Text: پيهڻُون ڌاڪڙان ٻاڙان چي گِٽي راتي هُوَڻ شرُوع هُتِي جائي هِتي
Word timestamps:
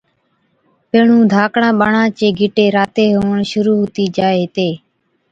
پيهڻُون 0.89 1.23
ڌاڪڙان 1.33 1.73
ٻاڙان 1.79 2.07
چي 2.17 2.27
گِٽي 2.37 2.65
راتي 2.77 3.05
هُوَڻ 3.15 3.37
شرُوع 3.51 3.77
هُتِي 3.83 4.05
جائي 4.17 4.37
هِتي 4.45 4.69